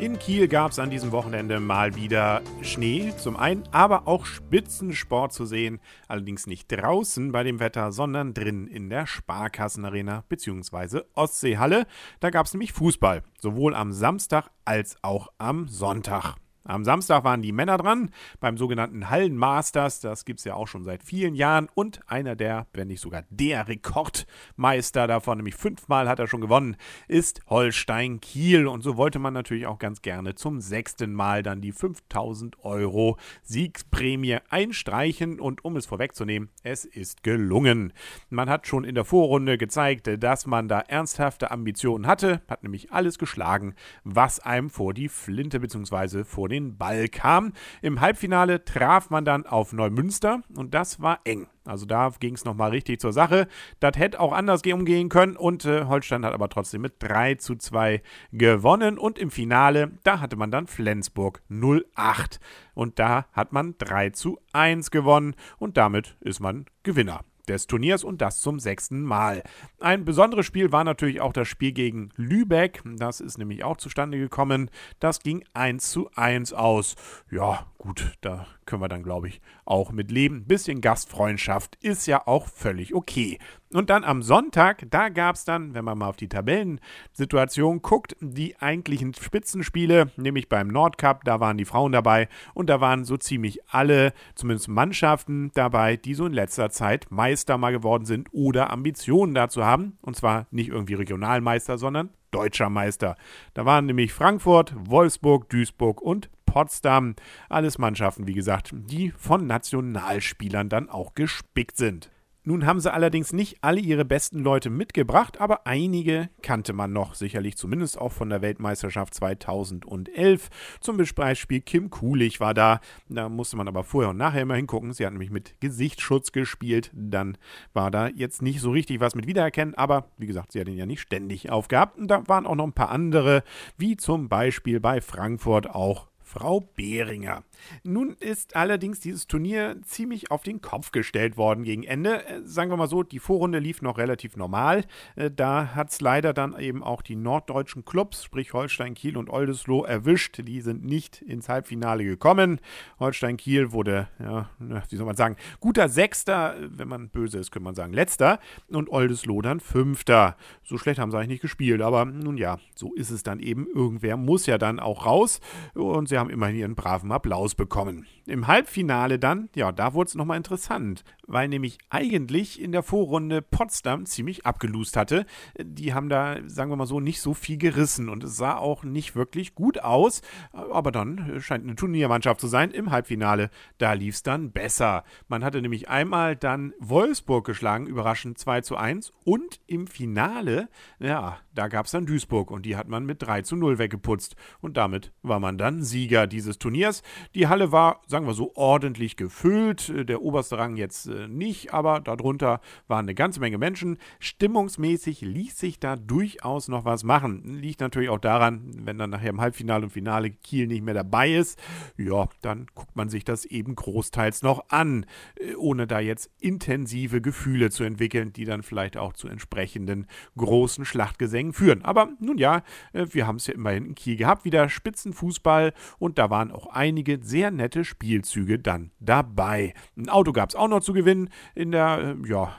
In 0.00 0.18
Kiel 0.18 0.48
gab 0.48 0.72
es 0.72 0.78
an 0.78 0.88
diesem 0.88 1.12
Wochenende 1.12 1.60
mal 1.60 1.94
wieder 1.94 2.40
Schnee 2.62 3.12
zum 3.18 3.36
einen, 3.36 3.64
aber 3.70 4.08
auch 4.08 4.24
Spitzensport 4.24 5.34
zu 5.34 5.44
sehen. 5.44 5.78
Allerdings 6.08 6.46
nicht 6.46 6.72
draußen 6.72 7.32
bei 7.32 7.42
dem 7.42 7.60
Wetter, 7.60 7.92
sondern 7.92 8.32
drin 8.32 8.66
in 8.66 8.88
der 8.88 9.06
Sparkassenarena 9.06 10.24
bzw. 10.26 11.02
Ostseehalle. 11.12 11.86
Da 12.18 12.30
gab 12.30 12.46
es 12.46 12.54
nämlich 12.54 12.72
Fußball, 12.72 13.22
sowohl 13.38 13.74
am 13.74 13.92
Samstag 13.92 14.50
als 14.64 14.96
auch 15.02 15.28
am 15.36 15.68
Sonntag. 15.68 16.36
Am 16.64 16.84
Samstag 16.84 17.24
waren 17.24 17.40
die 17.40 17.52
Männer 17.52 17.78
dran 17.78 18.10
beim 18.38 18.58
sogenannten 18.58 19.08
Hallenmasters. 19.08 20.00
Das 20.00 20.26
gibt 20.26 20.40
es 20.40 20.44
ja 20.44 20.54
auch 20.54 20.68
schon 20.68 20.84
seit 20.84 21.02
vielen 21.02 21.34
Jahren. 21.34 21.68
Und 21.74 22.00
einer 22.06 22.36
der, 22.36 22.66
wenn 22.74 22.88
nicht 22.88 23.00
sogar 23.00 23.24
der 23.30 23.66
Rekordmeister 23.66 25.06
davon, 25.06 25.38
nämlich 25.38 25.54
fünfmal 25.54 26.06
hat 26.06 26.18
er 26.18 26.26
schon 26.26 26.42
gewonnen, 26.42 26.76
ist 27.08 27.40
Holstein 27.46 28.20
Kiel. 28.20 28.66
Und 28.66 28.82
so 28.82 28.98
wollte 28.98 29.18
man 29.18 29.32
natürlich 29.32 29.66
auch 29.66 29.78
ganz 29.78 30.02
gerne 30.02 30.34
zum 30.34 30.60
sechsten 30.60 31.14
Mal 31.14 31.42
dann 31.42 31.62
die 31.62 31.72
5000 31.72 32.62
Euro 32.62 33.16
Siegsprämie 33.42 34.38
einstreichen. 34.50 35.40
Und 35.40 35.64
um 35.64 35.76
es 35.76 35.86
vorwegzunehmen, 35.86 36.50
es 36.62 36.84
ist 36.84 37.22
gelungen. 37.22 37.94
Man 38.28 38.50
hat 38.50 38.66
schon 38.66 38.84
in 38.84 38.94
der 38.94 39.06
Vorrunde 39.06 39.56
gezeigt, 39.56 40.10
dass 40.22 40.46
man 40.46 40.68
da 40.68 40.80
ernsthafte 40.80 41.50
Ambitionen 41.50 42.06
hatte, 42.06 42.42
hat 42.48 42.64
nämlich 42.64 42.92
alles 42.92 43.18
geschlagen, 43.18 43.74
was 44.04 44.40
einem 44.40 44.68
vor 44.68 44.92
die 44.92 45.08
Flinte 45.08 45.58
bzw. 45.58 46.24
vor 46.24 46.49
den 46.50 46.76
Ball 46.76 47.08
kam. 47.08 47.52
Im 47.82 48.00
Halbfinale 48.00 48.64
traf 48.64 49.10
man 49.10 49.24
dann 49.24 49.46
auf 49.46 49.72
Neumünster 49.72 50.42
und 50.56 50.74
das 50.74 51.00
war 51.00 51.20
eng. 51.24 51.46
Also 51.64 51.86
da 51.86 52.10
ging 52.18 52.34
es 52.34 52.44
nochmal 52.44 52.70
richtig 52.70 53.00
zur 53.00 53.12
Sache. 53.12 53.46
Das 53.78 53.96
hätte 53.96 54.20
auch 54.20 54.32
anders 54.32 54.62
umgehen 54.62 55.08
können 55.08 55.36
und 55.36 55.64
äh, 55.64 55.84
Holstein 55.84 56.24
hat 56.24 56.34
aber 56.34 56.48
trotzdem 56.48 56.82
mit 56.82 56.94
3 56.98 57.36
zu 57.36 57.56
2 57.56 58.02
gewonnen. 58.32 58.98
Und 58.98 59.18
im 59.18 59.30
Finale, 59.30 59.92
da 60.02 60.20
hatte 60.20 60.36
man 60.36 60.50
dann 60.50 60.66
Flensburg 60.66 61.42
08. 61.48 62.40
Und 62.74 62.98
da 62.98 63.26
hat 63.32 63.52
man 63.52 63.76
3 63.78 64.10
zu 64.10 64.38
1 64.52 64.90
gewonnen 64.90 65.34
und 65.58 65.76
damit 65.76 66.16
ist 66.20 66.40
man 66.40 66.66
Gewinner 66.82 67.24
des 67.50 67.66
Turniers 67.66 68.04
und 68.04 68.20
das 68.20 68.40
zum 68.40 68.58
sechsten 68.58 69.02
Mal. 69.02 69.42
Ein 69.80 70.04
besonderes 70.04 70.46
Spiel 70.46 70.72
war 70.72 70.84
natürlich 70.84 71.20
auch 71.20 71.32
das 71.32 71.48
Spiel 71.48 71.72
gegen 71.72 72.10
Lübeck. 72.16 72.82
Das 72.96 73.20
ist 73.20 73.38
nämlich 73.38 73.64
auch 73.64 73.76
zustande 73.76 74.18
gekommen. 74.18 74.70
Das 75.00 75.20
ging 75.20 75.44
1 75.52 75.90
zu 75.90 76.10
1 76.14 76.52
aus. 76.52 76.94
Ja, 77.30 77.66
gut, 77.80 78.12
da 78.20 78.46
können 78.66 78.82
wir 78.82 78.88
dann, 78.88 79.02
glaube 79.02 79.28
ich, 79.28 79.40
auch 79.64 79.90
mit 79.90 80.10
leben. 80.10 80.44
Bisschen 80.44 80.82
Gastfreundschaft 80.82 81.76
ist 81.80 82.06
ja 82.06 82.26
auch 82.26 82.46
völlig 82.46 82.94
okay. 82.94 83.38
Und 83.72 83.88
dann 83.88 84.04
am 84.04 84.22
Sonntag, 84.22 84.84
da 84.90 85.08
gab 85.08 85.36
es 85.36 85.46
dann, 85.46 85.72
wenn 85.72 85.86
man 85.86 85.96
mal 85.96 86.08
auf 86.08 86.16
die 86.16 86.28
Tabellensituation 86.28 87.80
guckt, 87.80 88.16
die 88.20 88.56
eigentlichen 88.58 89.14
Spitzenspiele, 89.14 90.10
nämlich 90.16 90.50
beim 90.50 90.68
Nordcup, 90.68 91.24
da 91.24 91.40
waren 91.40 91.56
die 91.56 91.64
Frauen 91.64 91.92
dabei 91.92 92.28
und 92.52 92.68
da 92.68 92.82
waren 92.82 93.04
so 93.04 93.16
ziemlich 93.16 93.60
alle, 93.68 94.12
zumindest 94.34 94.68
Mannschaften 94.68 95.50
dabei, 95.54 95.96
die 95.96 96.12
so 96.12 96.26
in 96.26 96.34
letzter 96.34 96.68
Zeit 96.68 97.06
Meister 97.08 97.56
mal 97.56 97.72
geworden 97.72 98.04
sind 98.04 98.28
oder 98.32 98.70
Ambitionen 98.70 99.34
dazu 99.34 99.64
haben. 99.64 99.96
Und 100.02 100.16
zwar 100.16 100.46
nicht 100.50 100.68
irgendwie 100.68 100.94
Regionalmeister, 100.94 101.78
sondern 101.78 102.10
deutscher 102.30 102.70
Meister. 102.70 103.16
Da 103.54 103.64
waren 103.64 103.86
nämlich 103.86 104.12
Frankfurt, 104.12 104.74
Wolfsburg, 104.76 105.48
Duisburg 105.48 106.00
und 106.00 106.30
Potsdam. 106.50 107.14
Alles 107.48 107.78
Mannschaften, 107.78 108.26
wie 108.26 108.34
gesagt, 108.34 108.72
die 108.74 109.12
von 109.16 109.46
Nationalspielern 109.46 110.68
dann 110.68 110.88
auch 110.88 111.14
gespickt 111.14 111.76
sind. 111.76 112.10
Nun 112.42 112.64
haben 112.64 112.80
sie 112.80 112.92
allerdings 112.92 113.34
nicht 113.34 113.58
alle 113.60 113.80
ihre 113.80 114.06
besten 114.06 114.40
Leute 114.40 114.70
mitgebracht, 114.70 115.40
aber 115.40 115.66
einige 115.66 116.30
kannte 116.42 116.72
man 116.72 116.90
noch, 116.90 117.14
sicherlich 117.14 117.56
zumindest 117.56 117.98
auch 117.98 118.12
von 118.12 118.30
der 118.30 118.40
Weltmeisterschaft 118.40 119.14
2011. 119.14 120.48
Zum 120.80 120.96
Beispiel 120.96 121.60
Kim 121.60 121.90
Kulich 121.90 122.40
war 122.40 122.54
da, 122.54 122.80
da 123.10 123.28
musste 123.28 123.56
man 123.58 123.68
aber 123.68 123.84
vorher 123.84 124.10
und 124.10 124.16
nachher 124.16 124.42
immer 124.42 124.56
hingucken. 124.56 124.94
Sie 124.94 125.04
hat 125.04 125.12
nämlich 125.12 125.30
mit 125.30 125.60
Gesichtsschutz 125.60 126.32
gespielt, 126.32 126.90
dann 126.94 127.36
war 127.74 127.90
da 127.90 128.08
jetzt 128.08 128.40
nicht 128.40 128.60
so 128.60 128.70
richtig 128.70 129.00
was 129.00 129.14
mit 129.14 129.26
Wiedererkennen, 129.26 129.74
aber 129.74 130.10
wie 130.16 130.26
gesagt, 130.26 130.50
sie 130.52 130.60
hat 130.60 130.68
ihn 130.68 130.78
ja 130.78 130.86
nicht 130.86 131.02
ständig 131.02 131.50
aufgehabt. 131.50 131.98
Und 131.98 132.08
da 132.08 132.26
waren 132.26 132.46
auch 132.46 132.56
noch 132.56 132.66
ein 132.66 132.72
paar 132.72 132.90
andere, 132.90 133.44
wie 133.76 133.96
zum 133.96 134.30
Beispiel 134.30 134.80
bei 134.80 135.02
Frankfurt 135.02 135.68
auch 135.68 136.09
Frau 136.30 136.60
Behringer. 136.60 137.42
Nun 137.82 138.16
ist 138.20 138.54
allerdings 138.54 139.00
dieses 139.00 139.26
Turnier 139.26 139.76
ziemlich 139.82 140.30
auf 140.30 140.44
den 140.44 140.60
Kopf 140.60 140.92
gestellt 140.92 141.36
worden 141.36 141.64
gegen 141.64 141.82
Ende. 141.82 142.24
Äh, 142.24 142.42
sagen 142.44 142.70
wir 142.70 142.76
mal 142.76 142.86
so, 142.86 143.02
die 143.02 143.18
Vorrunde 143.18 143.58
lief 143.58 143.82
noch 143.82 143.98
relativ 143.98 144.36
normal. 144.36 144.84
Äh, 145.16 145.32
da 145.34 145.74
hat 145.74 145.90
es 145.90 146.00
leider 146.00 146.32
dann 146.32 146.56
eben 146.56 146.84
auch 146.84 147.02
die 147.02 147.16
norddeutschen 147.16 147.84
Clubs, 147.84 148.22
sprich 148.22 148.52
Holstein 148.52 148.94
Kiel 148.94 149.16
und 149.16 149.28
Oldesloe, 149.28 149.88
erwischt. 149.88 150.40
Die 150.46 150.60
sind 150.60 150.84
nicht 150.84 151.20
ins 151.20 151.48
Halbfinale 151.48 152.04
gekommen. 152.04 152.60
Holstein 153.00 153.36
Kiel 153.36 153.72
wurde, 153.72 154.06
ja, 154.20 154.50
wie 154.88 154.96
soll 154.96 155.06
man 155.06 155.16
sagen, 155.16 155.34
guter 155.58 155.88
Sechster, 155.88 156.54
wenn 156.60 156.86
man 156.86 157.08
böse 157.08 157.38
ist, 157.38 157.50
könnte 157.50 157.64
man 157.64 157.74
sagen 157.74 157.92
Letzter. 157.92 158.38
Und 158.68 158.88
Oldesloe 158.88 159.42
dann 159.42 159.58
Fünfter. 159.58 160.36
So 160.62 160.78
schlecht 160.78 161.00
haben 161.00 161.10
sie 161.10 161.16
eigentlich 161.16 161.28
nicht 161.30 161.42
gespielt, 161.42 161.82
aber 161.82 162.04
nun 162.04 162.36
ja, 162.38 162.58
so 162.76 162.94
ist 162.94 163.10
es 163.10 163.24
dann 163.24 163.40
eben. 163.40 163.66
Irgendwer 163.66 164.16
muss 164.16 164.46
ja 164.46 164.58
dann 164.58 164.78
auch 164.78 165.06
raus. 165.06 165.40
Und 165.74 166.08
sie 166.08 166.19
haben 166.20 166.30
immerhin 166.30 166.56
ihren 166.56 166.74
braven 166.76 167.10
Applaus 167.10 167.56
bekommen. 167.56 168.06
Im 168.26 168.46
Halbfinale 168.46 169.18
dann, 169.18 169.48
ja, 169.56 169.72
da 169.72 169.94
wurde 169.94 170.08
es 170.08 170.14
nochmal 170.14 170.36
interessant, 170.36 171.02
weil 171.26 171.48
nämlich 171.48 171.78
eigentlich 171.88 172.60
in 172.60 172.70
der 172.70 172.84
Vorrunde 172.84 173.42
Potsdam 173.42 174.06
ziemlich 174.06 174.46
abgelust 174.46 174.96
hatte. 174.96 175.26
Die 175.58 175.94
haben 175.94 176.08
da, 176.08 176.36
sagen 176.46 176.70
wir 176.70 176.76
mal 176.76 176.86
so, 176.86 177.00
nicht 177.00 177.20
so 177.20 177.34
viel 177.34 177.56
gerissen 177.56 178.08
und 178.08 178.22
es 178.22 178.36
sah 178.36 178.56
auch 178.56 178.84
nicht 178.84 179.16
wirklich 179.16 179.54
gut 179.54 179.80
aus. 179.80 180.22
Aber 180.52 180.92
dann 180.92 181.40
scheint 181.40 181.64
eine 181.64 181.74
Turniermannschaft 181.74 182.40
zu 182.40 182.46
sein. 182.46 182.70
Im 182.70 182.92
Halbfinale, 182.92 183.50
da 183.78 183.94
lief 183.94 184.14
es 184.14 184.22
dann 184.22 184.52
besser. 184.52 185.02
Man 185.26 185.42
hatte 185.42 185.60
nämlich 185.60 185.88
einmal 185.88 186.36
dann 186.36 186.72
Wolfsburg 186.78 187.44
geschlagen, 187.46 187.86
überraschend 187.86 188.38
2 188.38 188.60
zu 188.60 188.76
1. 188.76 189.12
Und 189.24 189.60
im 189.66 189.86
Finale, 189.86 190.68
ja, 190.98 191.38
da 191.54 191.68
gab 191.68 191.86
es 191.86 191.92
dann 191.92 192.06
Duisburg 192.06 192.50
und 192.50 192.64
die 192.66 192.76
hat 192.76 192.88
man 192.88 193.04
mit 193.04 193.22
3 193.22 193.42
zu 193.42 193.56
0 193.56 193.78
weggeputzt. 193.78 194.36
Und 194.60 194.76
damit 194.76 195.12
war 195.22 195.40
man 195.40 195.58
dann 195.58 195.82
Sieger 195.82 196.26
dieses 196.26 196.58
Turniers. 196.58 197.02
Die 197.34 197.48
Halle 197.48 197.72
war, 197.72 198.02
sagen 198.06 198.26
wir 198.26 198.34
so, 198.34 198.52
ordentlich 198.54 199.16
gefüllt. 199.16 199.92
Der 200.08 200.22
oberste 200.22 200.58
Rang 200.58 200.76
jetzt 200.76 201.06
äh, 201.06 201.28
nicht, 201.28 201.74
aber 201.74 202.00
darunter 202.00 202.60
waren 202.88 203.04
eine 203.04 203.14
ganze 203.14 203.40
Menge 203.40 203.58
Menschen. 203.58 203.98
Stimmungsmäßig 204.18 205.20
ließ 205.20 205.58
sich 205.58 205.80
da 205.80 205.96
durchaus 205.96 206.68
noch 206.68 206.84
was 206.84 207.04
machen. 207.04 207.42
Liegt 207.44 207.80
natürlich 207.80 208.08
auch 208.08 208.18
daran, 208.18 208.70
wenn 208.84 208.98
dann 208.98 209.10
nachher 209.10 209.30
im 209.30 209.40
Halbfinale 209.40 209.84
und 209.84 209.90
Finale 209.90 210.30
Kiel 210.30 210.66
nicht 210.66 210.82
mehr 210.82 210.94
dabei 210.94 211.32
ist, 211.32 211.60
ja, 211.96 212.28
dann 212.42 212.66
guckt 212.74 212.96
man 212.96 213.08
sich 213.08 213.24
das 213.24 213.44
eben 213.44 213.74
großteils 213.74 214.42
noch 214.42 214.70
an, 214.70 215.06
äh, 215.36 215.54
ohne 215.54 215.86
da 215.86 216.00
jetzt 216.00 216.30
intensive 216.38 217.20
Gefühle 217.20 217.70
zu 217.70 217.84
entwickeln, 217.84 218.32
die 218.32 218.44
dann 218.44 218.62
vielleicht 218.62 218.96
auch 218.96 219.12
zu 219.12 219.28
entsprechenden 219.28 220.06
großen 220.36 220.84
Schlachtgesängen 220.84 221.49
Dingen 221.50 221.52
führen. 221.52 221.84
Aber 221.84 222.10
nun 222.20 222.38
ja, 222.38 222.62
äh, 222.92 223.06
wir 223.10 223.26
haben 223.26 223.36
es 223.36 223.46
ja 223.46 223.54
immerhin 223.54 223.86
in 223.86 223.94
Kiel 223.94 224.16
gehabt, 224.16 224.44
wieder 224.44 224.68
Spitzenfußball 224.68 225.72
und 225.98 226.18
da 226.18 226.30
waren 226.30 226.50
auch 226.50 226.66
einige 226.68 227.18
sehr 227.22 227.50
nette 227.50 227.84
Spielzüge 227.84 228.58
dann 228.58 228.90
dabei. 229.00 229.74
Ein 229.96 230.08
Auto 230.08 230.32
gab 230.32 230.50
es 230.50 230.56
auch 230.56 230.68
noch 230.68 230.80
zu 230.80 230.92
gewinnen 230.92 231.30
in 231.54 231.72
der 231.72 232.16
äh, 232.24 232.28
ja, 232.28 232.54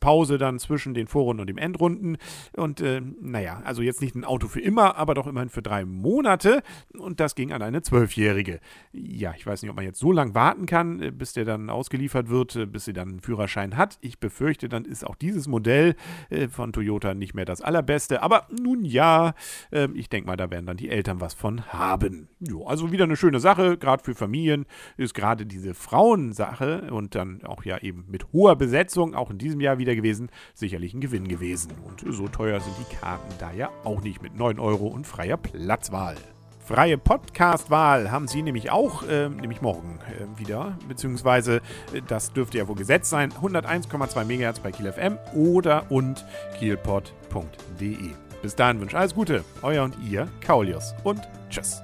Pause 0.00 0.38
dann 0.38 0.58
zwischen 0.58 0.94
den 0.94 1.06
Vorrunden 1.06 1.40
und 1.40 1.46
den 1.48 1.58
Endrunden. 1.58 2.16
Und 2.56 2.80
äh, 2.80 3.00
naja, 3.20 3.62
also 3.64 3.82
jetzt 3.82 4.00
nicht 4.00 4.14
ein 4.14 4.24
Auto 4.24 4.48
für 4.48 4.60
immer, 4.60 4.96
aber 4.96 5.14
doch 5.14 5.26
immerhin 5.26 5.48
für 5.48 5.62
drei 5.62 5.84
Monate. 5.84 6.62
Und 6.98 7.20
das 7.20 7.34
ging 7.34 7.52
an 7.52 7.62
eine 7.62 7.82
Zwölfjährige. 7.82 8.60
Ja, 8.92 9.34
ich 9.36 9.46
weiß 9.46 9.62
nicht, 9.62 9.70
ob 9.70 9.76
man 9.76 9.84
jetzt 9.84 9.98
so 9.98 10.12
lange 10.12 10.34
warten 10.34 10.66
kann, 10.66 11.00
äh, 11.00 11.10
bis 11.10 11.32
der 11.32 11.44
dann 11.44 11.70
ausgeliefert 11.70 12.28
wird, 12.28 12.72
bis 12.72 12.84
sie 12.84 12.92
dann 12.92 13.08
einen 13.08 13.20
Führerschein 13.20 13.76
hat. 13.76 13.98
Ich 14.00 14.18
befürchte, 14.18 14.68
dann 14.68 14.84
ist 14.84 15.06
auch 15.06 15.14
dieses 15.14 15.48
Modell 15.48 15.94
von 16.50 16.72
Toyota 16.72 17.14
nicht 17.14 17.34
mehr 17.34 17.44
das 17.44 17.60
allerbeste. 17.60 18.22
Aber 18.24 18.46
nun 18.50 18.86
ja, 18.86 19.34
äh, 19.70 19.86
ich 19.92 20.08
denke 20.08 20.26
mal, 20.26 20.38
da 20.38 20.50
werden 20.50 20.64
dann 20.64 20.78
die 20.78 20.88
Eltern 20.88 21.20
was 21.20 21.34
von 21.34 21.66
haben. 21.66 22.28
Jo, 22.40 22.66
also 22.66 22.90
wieder 22.90 23.04
eine 23.04 23.18
schöne 23.18 23.38
Sache, 23.38 23.76
gerade 23.76 24.02
für 24.02 24.14
Familien 24.14 24.64
ist 24.96 25.12
gerade 25.12 25.44
diese 25.44 25.74
Frauensache 25.74 26.90
und 26.90 27.14
dann 27.14 27.44
auch 27.44 27.66
ja 27.66 27.76
eben 27.82 28.06
mit 28.08 28.32
hoher 28.32 28.56
Besetzung, 28.56 29.14
auch 29.14 29.30
in 29.30 29.36
diesem 29.36 29.60
Jahr 29.60 29.76
wieder 29.76 29.94
gewesen, 29.94 30.30
sicherlich 30.54 30.94
ein 30.94 31.02
Gewinn 31.02 31.28
gewesen. 31.28 31.72
Und 31.84 32.02
so 32.14 32.26
teuer 32.26 32.60
sind 32.60 32.74
die 32.78 32.96
Karten 32.96 33.34
da 33.38 33.52
ja 33.52 33.68
auch 33.84 34.00
nicht 34.00 34.22
mit 34.22 34.34
9 34.34 34.58
Euro 34.58 34.86
und 34.86 35.06
freier 35.06 35.36
Platzwahl. 35.36 36.16
Freie 36.64 36.96
Podcast-Wahl 36.96 38.10
haben 38.10 38.26
Sie 38.26 38.40
nämlich 38.40 38.70
auch, 38.70 39.02
äh, 39.02 39.28
nämlich 39.28 39.60
morgen 39.60 39.98
äh, 40.08 40.38
wieder, 40.38 40.78
beziehungsweise 40.88 41.56
äh, 41.92 42.00
das 42.08 42.32
dürfte 42.32 42.56
ja 42.56 42.66
wohl 42.66 42.74
gesetzt 42.74 43.10
sein, 43.10 43.32
101,2 43.32 44.24
MHz 44.24 44.60
bei 44.60 44.72
Kiel 44.72 44.90
FM 44.90 45.18
oder 45.34 45.90
und 45.90 46.24
kielpod.de. 46.58 48.10
Bis 48.40 48.56
dahin 48.56 48.80
wünsche 48.80 48.96
alles 48.96 49.14
Gute, 49.14 49.44
euer 49.60 49.84
und 49.84 49.96
ihr, 50.08 50.26
Kaulius 50.40 50.94
und 51.04 51.20
tschüss. 51.50 51.82